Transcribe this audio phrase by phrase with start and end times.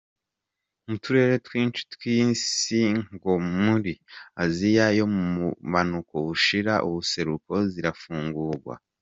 [0.87, 2.81] Mu turere twinshi tw'isi
[3.15, 3.93] nko muri
[4.43, 8.73] Aziya yo mu bumanuko bushira ubuseruko, zirafungugwa.